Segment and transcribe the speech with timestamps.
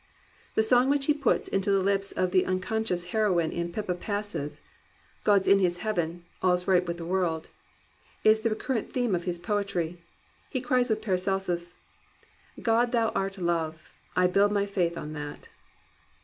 [0.55, 3.93] The song which he puts into the lips of the uncon scious heroine in Pippa
[3.93, 4.63] Passes,—
[5.23, 7.49] "God's in his heaven All's right with the world,"
[8.23, 9.99] is the recurrent theme of his poetry.
[10.49, 11.75] He cries with Paracelsus,"
[12.63, 15.49] God thou art Love, I build my faith on that."